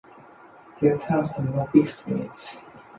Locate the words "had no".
1.33-1.67